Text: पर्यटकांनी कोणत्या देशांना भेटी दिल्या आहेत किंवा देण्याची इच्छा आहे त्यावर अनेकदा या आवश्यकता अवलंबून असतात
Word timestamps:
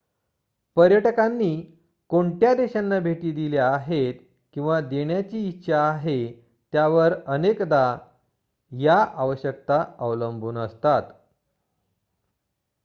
पर्यटकांनी 0.77 1.49
कोणत्या 2.09 2.53
देशांना 2.53 2.99
भेटी 2.99 3.31
दिल्या 3.31 3.67
आहेत 3.67 4.13
किंवा 4.53 4.79
देण्याची 4.81 5.45
इच्छा 5.47 5.79
आहे 5.81 6.17
त्यावर 6.73 7.13
अनेकदा 7.27 7.85
या 8.71 8.95
आवश्यकता 9.15 9.83
अवलंबून 9.99 10.57
असतात 10.57 11.11